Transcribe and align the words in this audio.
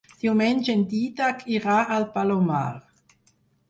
Diumenge 0.21 0.73
en 0.77 0.81
Dídac 0.95 1.47
irà 1.59 1.79
al 2.01 2.11
Palomar. 2.19 2.67